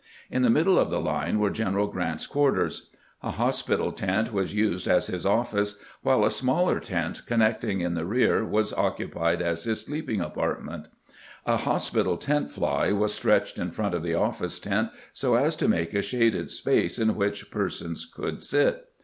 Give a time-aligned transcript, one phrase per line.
[0.31, 2.89] In the middle of the line were General Grant's quarters.
[3.21, 8.07] A hospital tent was used as his ofS.ce, while a smaller tent connecting in the
[8.07, 10.87] rear was occupied as his sleeping apartment.
[11.45, 15.67] A hospital tent fly was stretched in front of the office tent so as to
[15.67, 18.85] make a shaded space in which persons could sit.